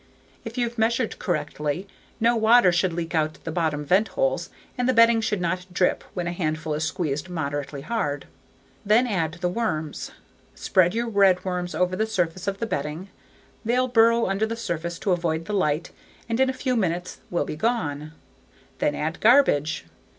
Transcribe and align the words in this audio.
If 0.43 0.57
you've 0.57 0.79
measured 0.79 1.19
correctly 1.19 1.87
no 2.19 2.35
water 2.35 2.71
should 2.71 2.91
leak 2.91 3.13
out 3.13 3.35
the 3.43 3.51
bottom 3.51 3.85
vent 3.85 4.07
holes 4.07 4.49
and 4.75 4.89
the 4.89 4.95
bedding 4.95 5.21
should 5.21 5.39
not 5.39 5.71
drip 5.71 6.03
when 6.15 6.25
a 6.25 6.31
handful 6.33 6.73
is 6.73 6.83
squeezed 6.83 7.29
moderately 7.29 7.81
hard. 7.81 8.25
Then 8.83 9.05
add 9.05 9.33
the 9.35 9.47
worms. 9.47 10.09
Spread 10.55 10.95
your 10.95 11.07
redworms 11.07 11.75
over 11.75 11.95
the 11.95 12.07
surface 12.07 12.47
of 12.47 12.57
the 12.57 12.65
bedding. 12.65 13.09
They'll 13.63 13.87
burrow 13.87 14.25
under 14.25 14.47
the 14.47 14.55
surface 14.55 14.97
to 14.97 15.11
avoid 15.11 15.45
the 15.45 15.53
light 15.53 15.91
and 16.27 16.39
in 16.39 16.49
a 16.49 16.51
few 16.51 16.75
minutes 16.75 17.19
will 17.29 17.45
be 17.45 17.55
gone. 17.55 18.13
Then 18.79 18.95
add 18.95 19.19
garbage. 19.19 19.85